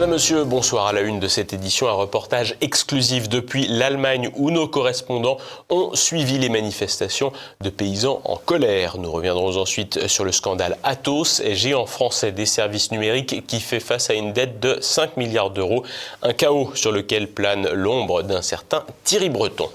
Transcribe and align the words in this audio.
Madame, 0.00 0.14
Monsieur, 0.14 0.44
bonsoir 0.44 0.86
à 0.86 0.94
la 0.94 1.02
une 1.02 1.20
de 1.20 1.28
cette 1.28 1.52
édition, 1.52 1.86
un 1.86 1.92
reportage 1.92 2.56
exclusif 2.62 3.28
depuis 3.28 3.66
l'Allemagne 3.68 4.30
où 4.34 4.50
nos 4.50 4.66
correspondants 4.66 5.36
ont 5.68 5.94
suivi 5.94 6.38
les 6.38 6.48
manifestations 6.48 7.34
de 7.60 7.68
paysans 7.68 8.22
en 8.24 8.36
colère. 8.36 8.96
Nous 8.96 9.12
reviendrons 9.12 9.58
ensuite 9.58 10.06
sur 10.06 10.24
le 10.24 10.32
scandale 10.32 10.78
Atos, 10.84 11.42
géant 11.52 11.84
français 11.84 12.32
des 12.32 12.46
services 12.46 12.92
numériques 12.92 13.46
qui 13.46 13.60
fait 13.60 13.78
face 13.78 14.08
à 14.08 14.14
une 14.14 14.32
dette 14.32 14.58
de 14.58 14.78
5 14.80 15.18
milliards 15.18 15.50
d'euros, 15.50 15.84
un 16.22 16.32
chaos 16.32 16.70
sur 16.74 16.92
lequel 16.92 17.28
plane 17.28 17.68
l'ombre 17.68 18.22
d'un 18.22 18.40
certain 18.40 18.84
Thierry 19.04 19.28
Breton. 19.28 19.68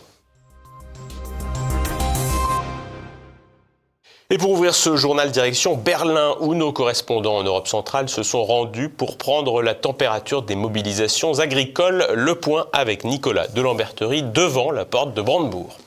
Et 4.32 4.40
pour 4.40 4.50
ouvrir 4.50 4.74
ce 4.74 4.96
journal 4.96 5.30
direction 5.30 5.76
Berlin, 5.76 6.34
où 6.40 6.56
nos 6.56 6.74
correspondants 6.74 7.38
en 7.38 7.44
Europe 7.44 7.68
centrale 7.68 8.10
se 8.10 8.24
sont 8.24 8.44
rendus 8.44 8.90
pour 8.90 9.20
prendre 9.20 9.62
la 9.62 9.76
température 9.76 10.42
des 10.42 10.56
mobilisations 10.56 11.38
agricoles. 11.38 12.08
Le 12.16 12.34
point 12.34 12.66
avec 12.74 13.04
Nicolas 13.04 13.48
de 13.48 13.62
Lamberterie 13.62 14.24
devant 14.24 14.72
la 14.72 14.84
porte 14.84 15.14
de 15.14 15.22
Brandebourg. 15.22 15.78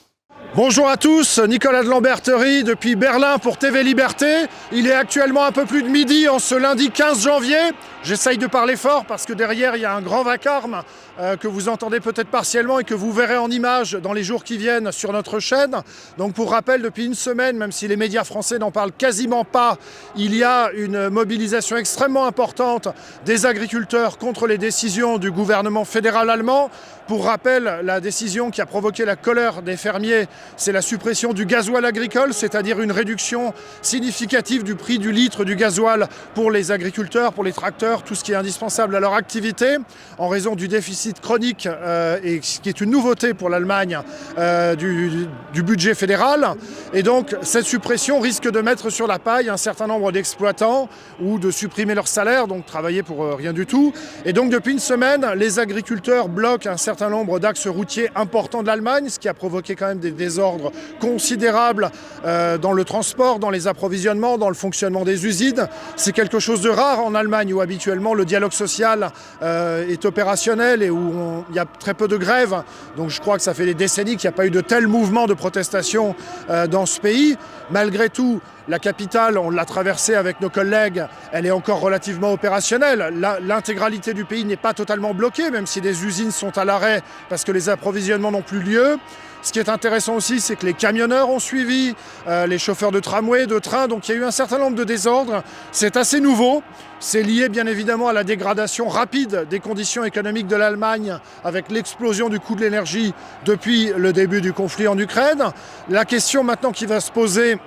Bonjour 0.55 0.89
à 0.89 0.97
tous, 0.97 1.41
Nicolas 1.41 1.83
de 1.83 1.89
Lamberterie 1.89 2.63
depuis 2.63 2.95
Berlin 2.95 3.39
pour 3.39 3.59
TV 3.59 3.83
Liberté. 3.83 4.47
Il 4.73 4.87
est 4.87 4.95
actuellement 4.95 5.45
un 5.45 5.53
peu 5.53 5.67
plus 5.67 5.83
de 5.83 5.89
midi 5.89 6.29
en 6.29 6.39
ce 6.39 6.55
lundi 6.55 6.91
15 6.91 7.25
janvier. 7.25 7.73
J'essaye 8.03 8.39
de 8.39 8.47
parler 8.47 8.77
fort 8.77 9.05
parce 9.05 9.27
que 9.27 9.33
derrière 9.33 9.77
il 9.77 9.83
y 9.83 9.85
a 9.85 9.95
un 9.95 10.01
grand 10.01 10.23
vacarme 10.23 10.83
euh, 11.21 11.37
que 11.37 11.49
vous 11.49 11.69
entendez 11.69 12.01
peut-être 12.01 12.29
partiellement 12.29 12.79
et 12.79 12.85
que 12.85 12.95
vous 12.95 13.13
verrez 13.13 13.37
en 13.37 13.51
image 13.51 13.93
dans 13.93 14.13
les 14.13 14.23
jours 14.23 14.45
qui 14.45 14.57
viennent 14.57 14.93
sur 14.93 15.13
notre 15.13 15.41
chaîne. 15.41 15.77
Donc 16.17 16.35
pour 16.35 16.51
rappel, 16.53 16.83
depuis 16.83 17.07
une 17.07 17.15
semaine, 17.15 17.57
même 17.57 17.73
si 17.73 17.89
les 17.89 17.97
médias 17.97 18.25
français 18.25 18.59
n'en 18.59 18.71
parlent 18.71 18.93
quasiment 18.93 19.45
pas, 19.45 19.79
il 20.17 20.35
y 20.35 20.45
a 20.45 20.71
une 20.73 21.09
mobilisation 21.09 21.77
extrêmement 21.77 22.27
importante 22.27 22.89
des 23.25 23.47
agriculteurs 23.47 24.19
contre 24.19 24.47
les 24.47 24.59
décisions 24.59 25.19
du 25.19 25.31
gouvernement 25.31 25.85
fédéral 25.85 26.31
allemand. 26.31 26.71
Pour 27.09 27.25
rappel, 27.25 27.81
la 27.85 28.01
décision 28.01 28.51
qui 28.51 28.61
a 28.61 28.67
provoqué 28.67 29.07
la 29.07 29.17
colère 29.17 29.63
des 29.63 29.79
fermiers, 29.79 30.27
c'est 30.59 30.73
la 30.73 30.83
suppression 30.83 31.33
du 31.33 31.47
gasoil 31.47 31.85
agricole, 31.87 32.35
c'est-à-dire 32.35 32.83
une 32.83 32.93
réduction 32.93 33.55
significative 33.81 34.63
du 34.63 34.75
prix 34.75 34.99
du 34.99 35.11
litre 35.11 35.47
du 35.47 35.57
gasoil 35.57 36.07
pour 36.35 36.51
les 36.51 36.71
agriculteurs, 36.71 37.33
pour 37.33 37.45
les 37.45 37.55
tracteurs, 37.55 38.03
tout 38.03 38.15
ce 38.15 38.23
qui 38.23 38.33
est 38.33 38.37
indispensable 38.37 38.95
à 38.95 39.01
leur 39.01 39.15
activité, 39.15 39.79
en 40.19 40.29
raison 40.29 40.55
du 40.55 40.69
déficit 40.69 41.08
chronique 41.15 41.67
euh, 41.67 42.19
et 42.23 42.41
ce 42.43 42.61
qui 42.61 42.69
est 42.69 42.81
une 42.81 42.91
nouveauté 42.91 43.35
pour 43.35 43.49
l'Allemagne 43.49 43.99
euh, 44.39 44.75
du, 44.75 45.29
budget 45.63 45.95
fédéral. 45.95 46.55
Et 46.93 47.03
donc 47.03 47.35
cette 47.43 47.65
suppression 47.65 48.21
risque 48.21 48.49
de 48.49 48.61
mettre 48.61 48.91
sur 48.91 49.07
la 49.07 49.19
paille 49.19 49.49
un 49.49 49.57
certain 49.57 49.87
nombre 49.87 50.13
d'exploitants 50.13 50.89
ou 51.21 51.39
de 51.39 51.51
supprimer 51.51 51.95
leur 51.95 52.09
salaire, 52.09 52.47
donc 52.47 52.65
travailler 52.67 53.03
pour 53.03 53.23
euh, 53.23 53.35
rien 53.35 53.53
du 53.53 53.67
tout. 53.67 53.93
Et 54.25 54.33
donc 54.33 54.51
depuis 54.51 54.73
une 54.73 54.79
semaine, 54.79 55.27
les 55.37 55.59
agriculteurs 55.59 56.29
bloquent 56.29 56.69
un 56.69 56.77
certain 56.77 57.11
nombre 57.11 57.39
d'axes 57.39 57.67
routiers 57.67 58.11
importants 58.15 58.63
de 58.63 58.69
l'Allemagne, 58.69 59.09
ce 59.09 59.19
qui 59.19 59.29
a 59.29 59.35
provoqué 59.35 59.75
quand 59.75 59.89
même 59.89 59.99
des 59.99 60.13
désordres 60.13 60.73
considérables 61.01 61.91
dans 62.25 62.73
le 62.73 62.85
transport, 62.85 63.39
dans 63.39 63.51
les 63.51 63.67
approvisionnements, 63.67 64.39
dans 64.39 64.49
le 64.49 64.55
fonctionnement 64.55 65.05
des 65.05 65.27
usines. 65.27 65.69
C'est 65.97 66.13
quelque 66.13 66.39
chose 66.39 66.61
de 66.61 66.71
rare 66.71 67.01
en 67.01 67.15
Allemagne 67.15 67.53
où 67.53 67.61
habituellement 67.61 68.15
le 68.15 68.25
dialogue 68.25 68.53
social 68.53 69.11
est 69.43 70.05
opérationnel 70.05 70.83
et 70.83 70.91
où 70.99 71.45
il 71.51 71.57
y 71.57 71.59
a 71.59 71.65
très 71.65 71.95
peu 71.95 72.09
de 72.09 72.17
grèves. 72.17 72.63
Donc 72.97 73.11
je 73.11 73.21
crois 73.21 73.37
que 73.37 73.43
ça 73.43 73.55
fait 73.55 73.65
des 73.65 73.75
décennies 73.75 74.17
qu'il 74.17 74.29
n'y 74.29 74.35
a 74.35 74.37
pas 74.37 74.47
eu 74.47 74.51
de 74.51 74.61
tel 74.61 74.87
mouvement 74.87 75.27
de 75.27 75.35
protestation 75.35 76.15
euh, 76.51 76.67
dans 76.67 76.87
ce 76.87 77.01
pays. 77.01 77.37
Malgré 77.71 78.09
tout, 78.09 78.41
la 78.69 78.79
capitale, 78.79 79.39
on 79.39 79.51
l'a 79.51 79.65
traversée 79.65 80.15
avec 80.15 80.41
nos 80.41 80.51
collègues, 80.51 81.05
elle 81.33 81.47
est 81.47 81.51
encore 81.51 81.81
relativement 81.81 82.33
opérationnelle. 82.33 83.13
L'intégralité 83.43 84.15
du 84.15 84.25
pays 84.25 84.45
n'est 84.45 84.57
pas 84.57 84.75
totalement 84.75 85.15
bloquée, 85.15 85.51
même 85.51 85.67
si 85.67 85.81
des 85.81 86.05
usines 86.05 86.31
sont 86.31 86.57
à 86.59 86.65
l'arrêt 86.65 87.03
parce 87.29 87.45
que 87.45 87.53
les 87.53 87.69
approvisionnements 87.69 88.31
n'ont 88.31 88.43
plus 88.43 88.61
lieu. 88.61 88.99
Ce 89.41 89.53
qui 89.53 89.61
est 89.61 89.69
intéressant 89.69 90.17
aussi, 90.17 90.41
c'est 90.41 90.57
que 90.57 90.67
les 90.67 90.75
camionneurs 90.75 91.31
ont 91.31 91.39
suivi, 91.39 91.95
euh, 92.27 92.47
les 92.47 92.59
chauffeurs 92.59 92.91
de 92.91 92.99
tramway, 92.99 93.47
de 93.47 93.59
train, 93.61 93.87
donc 93.87 94.09
il 94.09 94.13
y 94.13 94.19
a 94.19 94.21
eu 94.21 94.25
un 94.25 94.33
certain 94.33 94.59
nombre 94.59 94.77
de 94.77 94.85
désordres. 94.85 95.43
C'est 95.71 95.97
assez 95.97 96.21
nouveau. 96.21 96.63
C'est 97.01 97.23
lié 97.23 97.49
bien 97.49 97.67
évidemment 97.67 98.09
à 98.09 98.13
la 98.13 98.25
dégradation 98.25 98.89
rapide 98.89 99.47
des 99.49 99.61
conditions 99.61 100.05
économiques 100.05 100.49
de 100.49 100.57
l'Allemagne 100.57 101.19
avec 101.45 101.71
l'explosion 101.71 102.29
du 102.29 102.41
coût 102.41 102.57
de 102.57 102.61
l'énergie 102.61 103.15
depuis 103.45 103.93
le 103.97 104.13
début 104.13 104.41
du 104.41 104.53
conflit 104.53 104.89
en 104.89 104.99
Ukraine. 104.99 105.45
La 105.89 106.05
question 106.05 106.43
maintenant 106.43 106.73
qui 106.73 106.87
va 106.87 106.99
se 106.99 107.13
poser, 107.13 107.59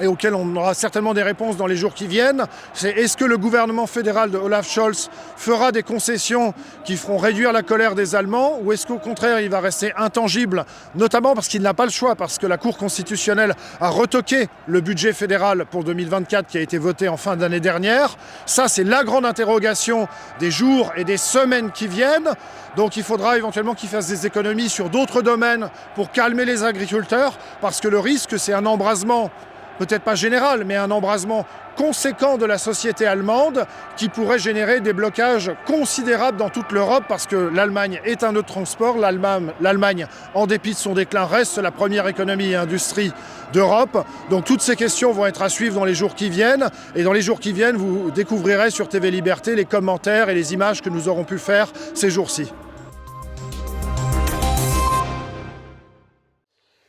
et 0.00 0.06
auquel 0.06 0.34
on 0.34 0.54
aura 0.56 0.74
certainement 0.74 1.14
des 1.14 1.22
réponses 1.22 1.56
dans 1.56 1.66
les 1.66 1.76
jours 1.76 1.94
qui 1.94 2.06
viennent, 2.06 2.44
c'est 2.72 2.90
est-ce 2.90 3.16
que 3.16 3.24
le 3.24 3.38
gouvernement 3.38 3.86
fédéral 3.86 4.30
de 4.30 4.38
Olaf 4.38 4.68
Scholz 4.68 5.10
fera 5.36 5.72
des 5.72 5.82
concessions 5.82 6.54
qui 6.84 6.96
feront 6.96 7.18
réduire 7.18 7.52
la 7.52 7.62
colère 7.62 7.94
des 7.94 8.14
Allemands, 8.14 8.58
ou 8.62 8.72
est-ce 8.72 8.86
qu'au 8.86 8.98
contraire 8.98 9.40
il 9.40 9.50
va 9.50 9.60
rester 9.60 9.92
intangible, 9.96 10.64
notamment 10.94 11.34
parce 11.34 11.48
qu'il 11.48 11.62
n'a 11.62 11.74
pas 11.74 11.84
le 11.84 11.90
choix, 11.90 12.14
parce 12.14 12.38
que 12.38 12.46
la 12.46 12.58
Cour 12.58 12.76
constitutionnelle 12.76 13.54
a 13.80 13.88
retoqué 13.88 14.48
le 14.66 14.80
budget 14.80 15.12
fédéral 15.12 15.64
pour 15.70 15.84
2024 15.84 16.46
qui 16.46 16.58
a 16.58 16.60
été 16.60 16.78
voté 16.78 17.08
en 17.08 17.16
fin 17.16 17.36
d'année 17.36 17.60
dernière? 17.60 18.16
Ça, 18.46 18.68
c'est 18.68 18.84
la 18.84 19.04
grande 19.04 19.24
interrogation 19.24 20.08
des 20.38 20.50
jours 20.50 20.92
et 20.96 21.04
des 21.04 21.16
semaines 21.16 21.70
qui 21.72 21.86
viennent. 21.86 22.30
Donc 22.76 22.96
il 22.96 23.02
faudra 23.02 23.38
éventuellement 23.38 23.74
qu'il 23.74 23.88
fasse 23.88 24.08
des 24.08 24.26
économies 24.26 24.68
sur 24.68 24.90
d'autres 24.90 25.22
domaines 25.22 25.70
pour 25.94 26.10
calmer 26.10 26.44
les 26.44 26.62
agriculteurs, 26.62 27.38
parce 27.60 27.80
que 27.80 27.88
le 27.88 27.98
risque, 27.98 28.38
c'est 28.38 28.52
un 28.52 28.66
embrasement 28.66 29.30
peut-être 29.78 30.02
pas 30.02 30.14
général, 30.14 30.64
mais 30.64 30.76
un 30.76 30.90
embrasement 30.90 31.46
conséquent 31.76 32.38
de 32.38 32.46
la 32.46 32.58
société 32.58 33.06
allemande 33.06 33.66
qui 33.96 34.08
pourrait 34.08 34.38
générer 34.38 34.80
des 34.80 34.92
blocages 34.92 35.52
considérables 35.66 36.38
dans 36.38 36.48
toute 36.48 36.72
l'Europe 36.72 37.04
parce 37.08 37.26
que 37.26 37.36
l'Allemagne 37.36 38.00
est 38.04 38.24
un 38.24 38.34
autre 38.34 38.48
transport. 38.48 38.96
L'Allemagne, 38.98 40.06
en 40.34 40.46
dépit 40.46 40.72
de 40.72 40.76
son 40.76 40.94
déclin, 40.94 41.26
reste 41.26 41.58
la 41.58 41.70
première 41.70 42.08
économie 42.08 42.50
et 42.50 42.56
industrie 42.56 43.12
d'Europe. 43.52 44.04
Donc 44.30 44.44
toutes 44.44 44.62
ces 44.62 44.76
questions 44.76 45.12
vont 45.12 45.26
être 45.26 45.42
à 45.42 45.48
suivre 45.48 45.74
dans 45.74 45.84
les 45.84 45.94
jours 45.94 46.14
qui 46.14 46.30
viennent. 46.30 46.68
Et 46.94 47.02
dans 47.02 47.12
les 47.12 47.22
jours 47.22 47.40
qui 47.40 47.52
viennent, 47.52 47.76
vous 47.76 48.10
découvrirez 48.10 48.70
sur 48.70 48.88
TV 48.88 49.10
Liberté 49.10 49.54
les 49.54 49.66
commentaires 49.66 50.28
et 50.28 50.34
les 50.34 50.54
images 50.54 50.82
que 50.82 50.90
nous 50.90 51.08
aurons 51.08 51.24
pu 51.24 51.38
faire 51.38 51.68
ces 51.94 52.10
jours-ci. 52.10 52.50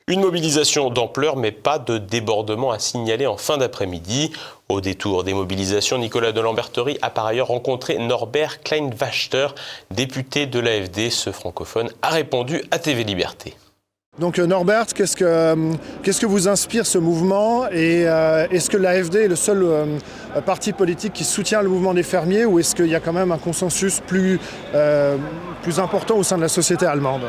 Une 0.09 0.21
mobilisation 0.21 0.89
d'ampleur, 0.89 1.35
mais 1.35 1.51
pas 1.51 1.79
de 1.79 1.97
débordement 1.97 2.71
à 2.71 2.79
signaler 2.79 3.27
en 3.27 3.35
fin 3.35 3.57
d'après-midi. 3.57 4.31
Au 4.69 4.79
détour 4.79 5.25
des 5.25 5.33
mobilisations, 5.33 5.97
Nicolas 5.97 6.31
de 6.31 6.39
Lamberterie 6.39 6.97
a 7.01 7.09
par 7.09 7.25
ailleurs 7.25 7.47
rencontré 7.47 7.97
Norbert 7.97 8.61
Kleinwachter, 8.63 9.47
député 9.91 10.45
de 10.45 10.61
l'AFD. 10.61 11.09
Ce 11.09 11.33
francophone 11.33 11.89
a 12.01 12.11
répondu 12.11 12.63
à 12.71 12.79
TV 12.79 13.03
Liberté. 13.03 13.55
Donc 14.19 14.39
euh, 14.39 14.47
Norbert, 14.47 14.87
qu'est-ce 14.95 15.15
que, 15.15 15.25
euh, 15.25 15.73
qu'est-ce 16.01 16.19
que 16.19 16.25
vous 16.25 16.47
inspire 16.47 16.85
ce 16.85 16.97
mouvement? 16.97 17.67
Et 17.67 18.07
euh, 18.07 18.47
est-ce 18.49 18.69
que 18.69 18.77
l'AFD 18.77 19.15
est 19.15 19.27
le 19.27 19.35
seul 19.35 19.63
parti 20.45 20.73
politique 20.73 21.13
qui 21.13 21.23
soutient 21.23 21.61
le 21.61 21.69
mouvement 21.69 21.93
des 21.93 22.03
fermiers 22.03 22.45
ou 22.45 22.59
est-ce 22.59 22.75
qu'il 22.75 22.87
y 22.87 22.95
a 22.95 22.99
quand 22.99 23.13
même 23.13 23.31
un 23.31 23.37
consensus 23.37 24.01
plus, 24.05 24.39
plus 25.63 25.79
important 25.79 26.17
au 26.17 26.23
sein 26.23 26.37
de 26.37 26.41
la 26.41 26.47
société 26.47 26.85
allemande? 26.85 27.21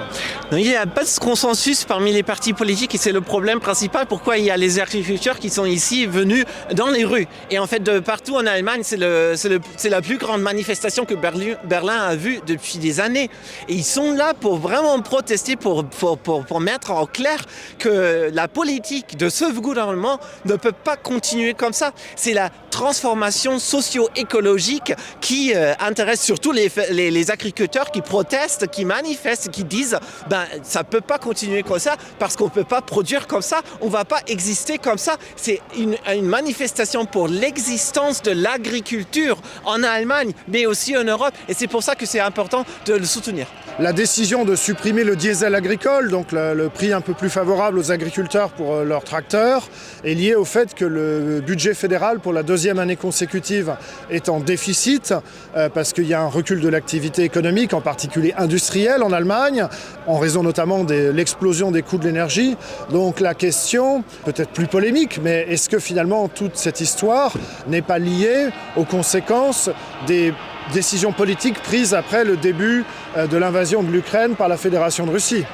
Il 0.52 0.58
n'y 0.58 0.76
a 0.76 0.86
pas 0.86 1.04
de 1.04 1.20
consensus 1.20 1.84
parmi 1.84 2.12
les 2.12 2.22
partis 2.22 2.52
politiques 2.52 2.94
et 2.94 2.98
c'est 2.98 3.12
le 3.12 3.20
problème 3.20 3.60
principal 3.60 4.06
pourquoi 4.06 4.38
il 4.38 4.44
y 4.44 4.50
a 4.50 4.56
les 4.56 4.80
agriculteurs 4.80 5.38
qui 5.38 5.50
sont 5.50 5.64
ici 5.64 6.06
venus 6.06 6.44
dans 6.74 6.88
les 6.88 7.04
rues. 7.04 7.26
Et 7.50 7.58
en 7.58 7.66
fait, 7.66 7.80
de 7.80 8.00
partout 8.00 8.36
en 8.36 8.46
Allemagne, 8.46 8.80
c'est, 8.82 8.96
le, 8.96 9.34
c'est, 9.34 9.88
la 9.88 10.02
plus 10.02 10.18
grande 10.18 10.42
manifestation 10.42 11.04
que 11.04 11.14
Berlin, 11.14 11.54
Berlin, 11.64 11.98
a 12.00 12.16
vue 12.16 12.40
depuis 12.46 12.78
des 12.78 13.00
années. 13.00 13.30
Et 13.68 13.74
ils 13.74 13.84
sont 13.84 14.12
là 14.12 14.34
pour 14.34 14.58
vraiment 14.58 14.98
protester, 15.00 15.56
pour, 15.56 15.84
pour, 15.84 16.18
pour, 16.18 16.44
pour 16.44 16.60
mettre 16.60 16.90
en 16.90 17.06
clair 17.06 17.44
que 17.78 18.30
la 18.32 18.48
politique 18.48 19.16
de 19.16 19.28
ce 19.28 19.52
gouvernement 19.52 20.18
ne 20.44 20.56
peut 20.56 20.72
pas 20.72 20.96
continuer 20.96 21.54
comme 21.54 21.72
ça. 21.72 21.92
C'est 22.16 22.32
la 22.32 22.50
transformation 22.88 23.58
socio-écologique 23.58 24.94
qui 25.20 25.52
euh, 25.54 25.74
surtout 26.14 26.52
les, 26.52 26.72
les, 26.90 27.30
agriculteurs 27.30 27.90
qui 27.90 28.00
protestent, 28.00 28.70
qui 28.70 28.86
manifestent, 28.86 29.50
qui 29.50 29.64
disent 29.64 29.98
ben 30.30 30.44
ça 30.62 30.84
peut 30.84 31.02
pas 31.02 31.18
continuer 31.18 31.62
comme 31.62 31.78
ça 31.78 31.96
parce 32.18 32.34
qu'on 32.34 32.48
peut 32.48 32.64
pas 32.64 32.80
produire 32.80 33.26
comme 33.26 33.42
ça, 33.42 33.60
on 33.82 33.88
va 33.88 34.06
pas 34.06 34.20
exister 34.26 34.78
comme 34.78 34.96
ça. 34.96 35.16
C'est 35.36 35.60
une, 35.76 35.96
une 36.10 36.24
manifestation 36.24 37.04
pour 37.04 37.28
l'existence 37.28 38.22
de 38.22 38.30
l'agriculture 38.30 39.36
en 39.66 39.82
Allemagne, 39.82 40.32
mais 40.48 40.64
aussi 40.64 40.96
en 40.96 41.04
Europe, 41.04 41.34
et 41.46 41.52
c'est 41.52 41.66
pour 41.66 41.82
ça 41.82 41.94
que 41.94 42.06
c'est 42.06 42.20
important 42.20 42.64
de 42.86 42.94
le 42.94 43.04
soutenir. 43.04 43.48
La 43.80 43.92
décision 43.92 44.44
de 44.44 44.56
supprimer 44.56 45.04
le 45.04 45.14
diesel 45.14 45.54
agricole, 45.54 46.10
donc 46.10 46.32
le 46.32 46.68
prix 46.68 46.92
un 46.92 47.02
peu 47.02 47.12
plus 47.12 47.30
favorable 47.30 47.78
aux 47.78 47.92
agriculteurs 47.92 48.48
pour 48.50 48.74
euh, 48.74 48.84
leurs 48.84 49.04
tracteurs 49.04 49.68
est 50.04 50.14
lié 50.14 50.34
au 50.34 50.44
fait 50.44 50.74
que 50.74 50.84
le 50.84 51.40
budget 51.40 51.74
fédéral 51.74 52.18
pour 52.18 52.32
la 52.32 52.42
deuxième 52.42 52.77
année 52.78 52.96
consécutive 52.96 53.74
est 54.10 54.28
en 54.28 54.40
déficit 54.40 55.14
euh, 55.56 55.68
parce 55.68 55.92
qu'il 55.92 56.06
y 56.06 56.14
a 56.14 56.20
un 56.20 56.28
recul 56.28 56.60
de 56.60 56.68
l'activité 56.68 57.22
économique, 57.22 57.74
en 57.74 57.80
particulier 57.80 58.34
industrielle 58.36 59.02
en 59.02 59.12
Allemagne, 59.12 59.66
en 60.06 60.18
raison 60.18 60.42
notamment 60.42 60.84
de 60.84 61.10
l'explosion 61.10 61.70
des 61.70 61.82
coûts 61.82 61.98
de 61.98 62.04
l'énergie. 62.04 62.56
Donc 62.90 63.20
la 63.20 63.34
question, 63.34 64.02
peut-être 64.24 64.50
plus 64.50 64.66
polémique, 64.66 65.20
mais 65.22 65.46
est-ce 65.48 65.68
que 65.68 65.78
finalement 65.78 66.28
toute 66.28 66.56
cette 66.56 66.80
histoire 66.80 67.32
n'est 67.66 67.82
pas 67.82 67.98
liée 67.98 68.48
aux 68.76 68.84
conséquences 68.84 69.70
des 70.06 70.32
décision 70.74 71.12
politique 71.12 71.62
prise 71.62 71.94
après 71.94 72.24
le 72.24 72.36
début 72.36 72.84
de 73.16 73.36
l'invasion 73.38 73.82
de 73.82 73.90
l'Ukraine 73.90 74.36
par 74.36 74.48
la 74.48 74.58
Fédération 74.58 75.06
de 75.06 75.12
Russie? 75.12 75.46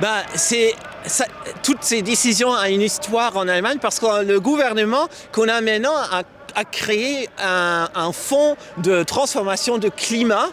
Ben, 0.00 0.22
c'est 0.34 0.74
toutes 1.62 1.82
ces 1.82 2.02
décisions 2.02 2.50
ont 2.50 2.64
une 2.64 2.80
histoire 2.80 3.36
en 3.36 3.48
Allemagne 3.48 3.78
parce 3.80 3.98
que 3.98 4.24
le 4.24 4.40
gouvernement 4.40 5.08
qu'on 5.32 5.48
a 5.48 5.60
maintenant 5.60 5.94
a, 5.96 6.22
a 6.54 6.64
créé 6.64 7.28
un, 7.38 8.12
fonds 8.12 8.56
de 8.78 9.02
transformation 9.02 9.78
de 9.78 9.88
climat 9.88 10.48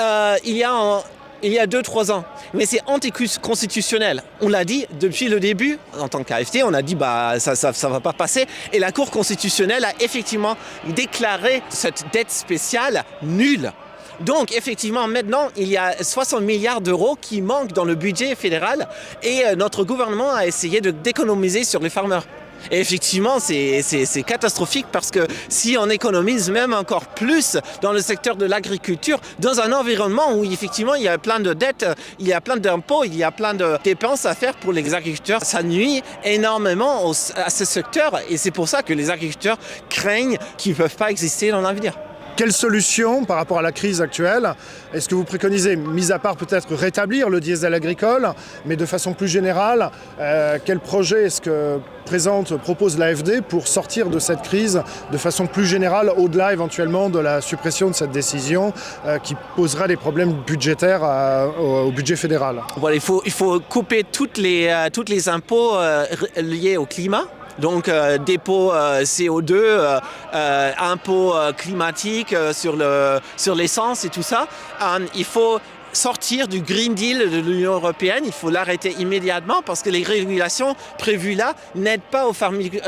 euh, 0.00 0.36
il 0.44 0.56
y 0.56 0.64
a 0.64 1.02
il 1.42 1.52
y 1.52 1.58
a 1.58 1.66
2-3 1.66 2.10
ans. 2.10 2.24
Mais 2.54 2.64
c'est 2.64 2.80
anticonstitutionnel. 2.86 4.22
On 4.40 4.48
l'a 4.48 4.64
dit 4.64 4.86
depuis 4.98 5.28
le 5.28 5.40
début, 5.40 5.78
en 5.98 6.08
tant 6.08 6.24
qu'AFT, 6.24 6.62
on 6.64 6.72
a 6.72 6.80
dit 6.80 6.94
bah 6.94 7.34
ça 7.38 7.50
ne 7.50 7.56
ça, 7.56 7.72
ça 7.72 7.88
va 7.88 8.00
pas 8.00 8.14
passer. 8.14 8.46
Et 8.72 8.78
la 8.78 8.92
Cour 8.92 9.10
constitutionnelle 9.10 9.84
a 9.84 9.92
effectivement 10.00 10.56
déclaré 10.96 11.62
cette 11.68 12.04
dette 12.12 12.30
spéciale 12.30 13.04
nulle. 13.22 13.72
Donc 14.20 14.52
effectivement, 14.52 15.08
maintenant, 15.08 15.48
il 15.56 15.68
y 15.68 15.76
a 15.76 16.02
60 16.02 16.42
milliards 16.42 16.80
d'euros 16.80 17.16
qui 17.20 17.42
manquent 17.42 17.72
dans 17.72 17.84
le 17.84 17.94
budget 17.94 18.34
fédéral 18.36 18.88
et 19.22 19.44
euh, 19.44 19.56
notre 19.56 19.84
gouvernement 19.84 20.32
a 20.32 20.46
essayé 20.46 20.80
d'économiser 20.80 21.64
sur 21.64 21.80
les 21.80 21.90
farmers. 21.90 22.24
Et 22.70 22.80
effectivement, 22.80 23.38
c'est 23.40 24.24
catastrophique 24.26 24.86
parce 24.90 25.10
que 25.10 25.26
si 25.48 25.76
on 25.78 25.88
économise 25.90 26.50
même 26.50 26.72
encore 26.72 27.06
plus 27.06 27.56
dans 27.82 27.92
le 27.92 28.00
secteur 28.00 28.36
de 28.36 28.46
l'agriculture, 28.46 29.20
dans 29.38 29.60
un 29.60 29.72
environnement 29.72 30.34
où 30.34 30.44
effectivement 30.44 30.94
il 30.94 31.02
y 31.02 31.08
a 31.08 31.18
plein 31.18 31.40
de 31.40 31.52
dettes, 31.52 31.86
il 32.18 32.26
y 32.26 32.32
a 32.32 32.40
plein 32.40 32.56
d'impôts, 32.56 33.04
il 33.04 33.16
y 33.16 33.24
a 33.24 33.30
plein 33.30 33.54
de 33.54 33.78
dépenses 33.82 34.26
à 34.26 34.34
faire 34.34 34.54
pour 34.54 34.72
les 34.72 34.94
agriculteurs, 34.94 35.42
ça 35.44 35.62
nuit 35.62 36.02
énormément 36.24 37.10
à 37.36 37.50
ce 37.50 37.64
secteur 37.64 38.20
et 38.28 38.36
c'est 38.36 38.50
pour 38.50 38.68
ça 38.68 38.82
que 38.82 38.92
les 38.92 39.10
agriculteurs 39.10 39.58
craignent 39.88 40.38
qu'ils 40.56 40.72
ne 40.72 40.76
peuvent 40.76 40.96
pas 40.96 41.10
exister 41.10 41.50
dans 41.50 41.60
l'avenir. 41.60 41.94
Quelle 42.36 42.52
solution 42.52 43.24
par 43.24 43.36
rapport 43.36 43.58
à 43.58 43.62
la 43.62 43.72
crise 43.72 44.00
actuelle 44.00 44.54
est-ce 44.92 45.08
que 45.08 45.14
vous 45.14 45.24
préconisez, 45.24 45.74
mis 45.74 46.12
à 46.12 46.18
part 46.20 46.36
peut-être 46.36 46.72
rétablir 46.74 47.28
le 47.28 47.40
diesel 47.40 47.74
agricole, 47.74 48.28
mais 48.64 48.76
de 48.76 48.86
façon 48.86 49.12
plus 49.12 49.26
générale, 49.26 49.90
euh, 50.20 50.58
quel 50.64 50.78
projet 50.78 51.24
est-ce 51.24 51.40
que 51.40 51.80
présente, 52.04 52.56
propose 52.58 52.98
l'AFD 52.98 53.40
pour 53.40 53.66
sortir 53.66 54.08
de 54.08 54.18
cette 54.18 54.42
crise 54.42 54.82
de 55.10 55.18
façon 55.18 55.46
plus 55.46 55.66
générale, 55.66 56.12
au-delà 56.16 56.52
éventuellement 56.52 57.10
de 57.10 57.18
la 57.18 57.40
suppression 57.40 57.88
de 57.88 57.94
cette 57.94 58.10
décision 58.10 58.72
euh, 59.06 59.18
qui 59.18 59.34
posera 59.56 59.88
des 59.88 59.96
problèmes 59.96 60.32
budgétaires 60.46 61.02
à, 61.02 61.48
au, 61.48 61.90
budget 61.90 62.16
fédéral? 62.16 62.60
Il, 62.92 63.00
faut, 63.00 63.60
couper 63.68 64.04
toutes 64.04 64.38
les, 64.38 64.68
euh, 64.68 64.90
toutes 64.92 65.08
les 65.08 65.28
impôts 65.28 65.76
euh, 65.76 66.04
liés 66.36 66.76
au 66.76 66.86
climat 66.86 67.24
donc 67.58 67.88
dépôt 68.24 68.72
euh, 68.72 69.02
CO2, 69.02 69.52
euh, 69.52 70.00
euh, 70.34 70.72
impôts 70.78 71.34
climatiques 71.56 72.34
sur 72.52 72.76
l'essence 72.76 73.98
sur 73.98 74.08
et 74.08 74.10
tout 74.10 74.22
ça. 74.22 74.46
Euh, 74.82 75.06
il 75.14 75.24
faut 75.24 75.60
sortir 75.96 76.48
du 76.48 76.60
Green 76.60 76.94
Deal 76.94 77.30
de 77.30 77.38
l'Union 77.38 77.74
européenne, 77.74 78.24
il 78.26 78.32
faut 78.32 78.50
l'arrêter 78.50 78.94
immédiatement 78.98 79.62
parce 79.64 79.82
que 79.82 79.90
les 79.90 80.02
régulations 80.02 80.76
prévues 80.98 81.34
là 81.34 81.54
n'aident 81.74 82.02
pas 82.10 82.26
aux, 82.26 82.34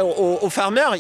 aux, 0.03 0.39
aux 0.43 0.51
farmers, 0.51 0.97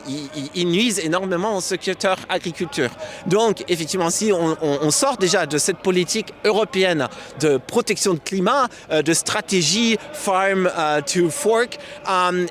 ils, 0.54 0.68
nuisent 0.68 0.98
énormément 0.98 1.56
au 1.56 1.60
secteur 1.60 2.16
agriculture. 2.28 2.90
Donc 3.26 3.64
effectivement, 3.68 4.10
si 4.10 4.32
on, 4.32 4.90
sort 4.90 5.18
déjà 5.18 5.46
de 5.46 5.58
cette 5.58 5.78
politique 5.78 6.32
européenne 6.44 7.08
de 7.40 7.58
protection 7.58 8.14
de 8.14 8.18
climat, 8.18 8.68
euh, 8.90 9.02
de 9.02 9.12
stratégie 9.12 9.98
farm 10.12 10.66
uh, 10.66 11.02
to 11.02 11.28
fork, 11.28 11.78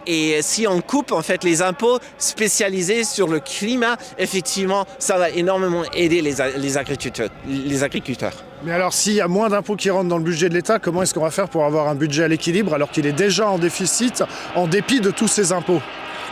et 0.05 0.41
si 0.41 0.67
on 0.67 0.81
coupe 0.81 1.11
en 1.11 1.21
fait 1.21 1.43
les 1.43 1.61
impôts 1.61 1.99
spécialisés 2.17 3.03
sur 3.03 3.27
le 3.27 3.39
climat, 3.39 3.97
effectivement, 4.17 4.85
ça 4.99 5.17
va 5.17 5.29
énormément 5.29 5.83
aider. 5.93 6.21
Les 6.21 6.77
agriculteurs. 6.77 8.45
Mais 8.63 8.71
alors 8.71 8.93
s'il 8.93 9.13
y 9.13 9.21
a 9.21 9.27
moins 9.27 9.49
d'impôts 9.49 9.75
qui 9.75 9.89
rentrent 9.89 10.09
dans 10.09 10.17
le 10.17 10.23
budget 10.23 10.49
de 10.49 10.53
l'État, 10.53 10.79
comment 10.79 11.01
est-ce 11.01 11.13
qu'on 11.13 11.21
va 11.21 11.31
faire 11.31 11.49
pour 11.49 11.65
avoir 11.65 11.87
un 11.87 11.95
budget 11.95 12.23
à 12.23 12.27
l'équilibre 12.27 12.73
alors 12.73 12.89
qu'il 12.89 13.05
est 13.05 13.13
déjà 13.13 13.49
en 13.49 13.57
déficit 13.57 14.23
en 14.55 14.67
dépit 14.67 15.01
de 15.01 15.11
tous 15.11 15.27
ces 15.27 15.51
impôts? 15.51 15.81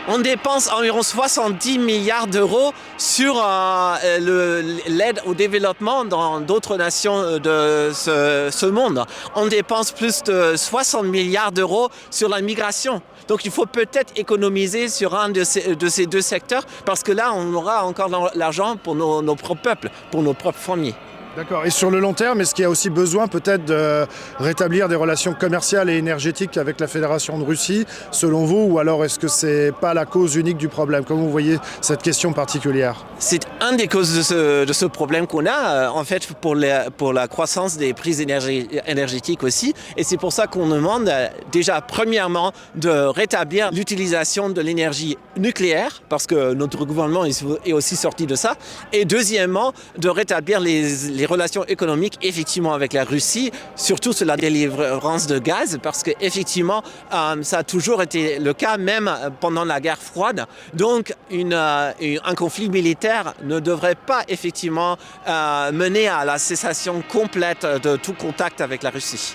On 0.06 0.18
dépense 0.18 0.70
environ 0.70 1.02
70 1.02 1.78
milliards 1.78 2.26
d'euros 2.26 2.74
sur 2.98 3.42
euh, 3.42 4.62
l'aide 4.86 5.20
au 5.24 5.32
développement 5.32 6.04
dans 6.04 6.40
d'autres 6.40 6.76
nations 6.76 7.38
de 7.38 7.90
ce, 7.94 8.66
monde. 8.66 9.06
On 9.34 9.46
dépense 9.46 9.92
plus 9.92 10.22
de 10.24 10.56
60 10.56 11.06
milliards 11.06 11.52
d'euros 11.52 11.88
sur 12.10 12.28
la 12.28 12.42
migration. 12.42 13.00
Donc 13.28 13.46
il 13.46 13.50
faut 13.50 13.64
peut-être 13.64 14.12
économiser 14.16 14.88
sur 14.88 15.14
un 15.14 15.30
de 15.30 15.42
ces, 15.42 15.74
de 15.74 15.88
ces, 15.88 16.04
deux 16.04 16.20
secteurs 16.20 16.64
parce 16.84 17.02
que 17.02 17.12
là, 17.12 17.32
on 17.34 17.54
aura 17.54 17.86
encore 17.86 18.30
l'argent 18.34 18.76
pour 18.76 18.94
nos, 18.94 19.22
nos 19.22 19.36
propres 19.36 19.62
peuples, 19.62 19.90
pour 20.10 20.22
nos 20.22 20.34
propres 20.34 20.58
familles. 20.58 20.94
D'accord. 21.36 21.66
Et 21.66 21.70
sur 21.70 21.90
le 21.90 21.98
long 21.98 22.12
terme, 22.12 22.40
est-ce 22.40 22.54
qu'il 22.54 22.62
y 22.62 22.66
a 22.66 22.70
aussi 22.70 22.90
besoin 22.90 23.26
peut-être 23.26 23.64
de 23.64 24.06
rétablir 24.38 24.88
des 24.88 24.94
relations 24.94 25.34
commerciales 25.34 25.90
et 25.90 25.96
énergétiques 25.96 26.56
avec 26.56 26.78
la 26.78 26.86
Fédération 26.86 27.36
de 27.38 27.44
Russie, 27.44 27.86
selon 28.12 28.44
vous, 28.44 28.68
ou 28.70 28.78
alors 28.78 29.04
est-ce 29.04 29.18
que 29.18 29.26
c'est 29.26 29.72
pas 29.80 29.94
la 29.94 30.04
cause 30.06 30.36
unique 30.36 30.58
du 30.58 30.68
problème? 30.68 31.04
Comment 31.04 31.22
vous 31.22 31.32
voyez 31.32 31.58
cette 31.80 32.02
question 32.02 32.32
particulière? 32.32 33.04
C'est 33.18 33.40
un 33.60 33.72
des 33.72 33.88
causes 33.88 34.14
de 34.14 34.72
ce, 34.72 34.84
problème 34.86 35.26
qu'on 35.26 35.46
a, 35.46 35.90
en 35.90 36.04
fait, 36.04 36.28
pour, 36.34 36.54
la 36.54 37.28
croissance 37.28 37.78
des 37.78 37.94
prix 37.94 38.22
énergie, 38.22 38.68
énergétiques 38.86 39.42
aussi. 39.42 39.74
Et 39.96 40.04
c'est 40.04 40.18
pour 40.18 40.32
ça 40.32 40.46
qu'on 40.46 40.68
demande 40.68 41.10
déjà, 41.50 41.80
premièrement, 41.80 42.52
de 42.76 42.90
rétablir 42.90 43.72
l'utilisation 43.72 44.50
de 44.50 44.60
l'énergie 44.60 45.18
nucléaire, 45.36 46.02
parce 46.08 46.28
que 46.28 46.54
notre 46.54 46.84
gouvernement 46.84 47.24
est 47.24 47.72
aussi 47.72 47.96
sorti 47.96 48.26
de 48.26 48.36
ça. 48.36 48.54
Et 48.92 49.04
deuxièmement, 49.04 49.72
de 49.98 50.08
rétablir 50.08 50.60
les 50.60 51.23
les 51.24 51.28
relations 51.28 51.64
économiques 51.64 52.18
effectivement 52.20 52.74
avec 52.74 52.92
la 52.92 53.04
Russie, 53.04 53.50
surtout 53.76 54.12
sur 54.12 54.26
la 54.26 54.36
délivrance 54.36 55.26
de 55.26 55.38
gaz, 55.38 55.78
parce 55.82 56.02
que 56.02 56.10
effectivement 56.20 56.82
euh, 57.14 57.42
ça 57.42 57.58
a 57.58 57.64
toujours 57.64 58.02
été 58.02 58.38
le 58.38 58.52
cas 58.52 58.76
même 58.76 59.10
pendant 59.40 59.64
la 59.64 59.80
guerre 59.80 60.02
froide. 60.12 60.44
Donc 60.74 61.14
une, 61.30 61.54
euh, 61.54 61.92
un 62.24 62.34
conflit 62.34 62.68
militaire 62.68 63.32
ne 63.42 63.58
devrait 63.58 63.94
pas 63.94 64.24
effectivement 64.28 64.98
euh, 65.26 65.72
mener 65.72 66.08
à 66.08 66.26
la 66.26 66.36
cessation 66.36 67.02
complète 67.10 67.64
de 67.64 67.96
tout 67.96 68.12
contact 68.12 68.60
avec 68.60 68.82
la 68.82 68.90
Russie. 68.90 69.34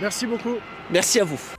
Merci 0.00 0.26
beaucoup. 0.26 0.56
Merci 0.90 1.20
à 1.20 1.24
vous. 1.24 1.55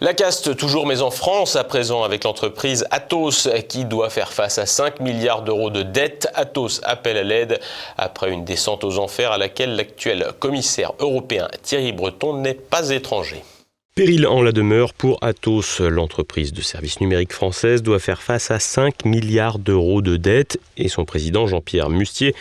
La 0.00 0.14
caste 0.14 0.56
toujours 0.56 0.86
mais 0.86 1.02
en 1.02 1.10
France 1.10 1.56
à 1.56 1.64
présent 1.64 2.04
avec 2.04 2.22
l'entreprise 2.22 2.86
Atos 2.92 3.48
qui 3.68 3.84
doit 3.84 4.10
faire 4.10 4.32
face 4.32 4.58
à 4.58 4.64
5 4.64 5.00
milliards 5.00 5.42
d'euros 5.42 5.70
de 5.70 5.82
dettes. 5.82 6.28
Atos 6.34 6.80
appelle 6.84 7.16
à 7.16 7.24
l'aide 7.24 7.58
après 7.96 8.30
une 8.30 8.44
descente 8.44 8.84
aux 8.84 9.00
enfers 9.00 9.32
à 9.32 9.38
laquelle 9.38 9.74
l'actuel 9.74 10.28
commissaire 10.38 10.92
européen 11.00 11.48
Thierry 11.64 11.90
Breton 11.90 12.34
n'est 12.34 12.54
pas 12.54 12.90
étranger. 12.90 13.42
Péril 13.98 14.28
en 14.28 14.42
la 14.42 14.52
demeure 14.52 14.94
pour 14.94 15.18
Atos. 15.24 15.80
L'entreprise 15.80 16.52
de 16.52 16.60
services 16.60 17.00
numériques 17.00 17.32
française 17.32 17.82
doit 17.82 17.98
faire 17.98 18.22
face 18.22 18.52
à 18.52 18.60
5 18.60 19.04
milliards 19.04 19.58
d'euros 19.58 20.02
de 20.02 20.16
dettes 20.16 20.60
et 20.76 20.88
son 20.88 21.04
président 21.04 21.48
Jean-Pierre 21.48 21.90
Mustier 21.90 22.36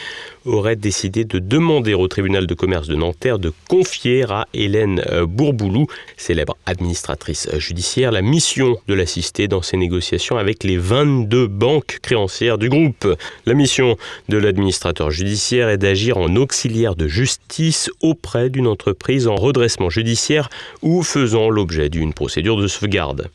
aurait 0.48 0.75
décidé 0.75 1.25
de 1.25 1.39
demander 1.39 1.94
au 1.94 2.08
tribunal 2.08 2.48
de 2.48 2.54
commerce 2.54 2.88
de 2.88 2.96
Nanterre 2.96 3.39
de 3.39 3.51
confier 3.68 4.24
à 4.24 4.48
Hélène 4.54 5.01
Bourboulou, 5.27 5.88
célèbre 6.16 6.58
administratrice 6.66 7.50
judiciaire, 7.58 8.12
la 8.12 8.22
mission 8.22 8.77
de 8.88 8.94
l'assister 8.94 9.48
dans 9.48 9.62
ses 9.62 9.77
négociations 9.77 10.38
avec 10.38 10.63
les 10.63 10.77
22 10.77 11.48
banques 11.48 12.00
créancières 12.01 12.58
du 12.58 12.70
groupe. 12.70 13.08
La 13.46 13.54
mission 13.54 13.98
de 14.30 14.38
l'administrateur 14.38 15.12
judiciaire 15.12 15.70
est 15.70 15.77
d'agir 15.77 16.18
en 16.18 16.36
auxiliaire 16.36 16.96
de 16.96 17.08
justice 17.08 17.89
auprès 18.01 18.50
d'une 18.50 18.68
entreprise 18.68 19.27
en 19.27 19.36
redressement 19.36 19.89
judiciaire 19.89 20.50
ou 20.82 21.04
faisant 21.04 21.50
l'objet 21.50 21.89
d'une 21.89 22.13
procédure 22.13 22.58
de 22.58 22.68
sauvegarde. 22.68 23.30